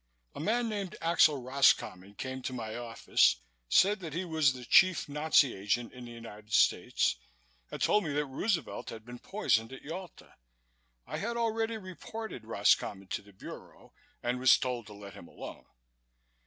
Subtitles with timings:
[0.33, 3.35] "A man named Axel Roscommon came to my office,
[3.69, 7.17] said that he was the chief Nazi agent in the United States,
[7.69, 10.37] and told me that Roosevelt had been poisoned at Yalta.
[11.05, 13.93] I had already reported Roscommon to the Bureau
[14.23, 15.65] and was told to let him alone.